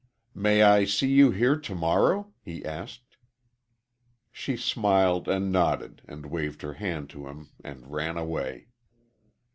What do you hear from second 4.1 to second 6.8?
She smiled and nodded and waved her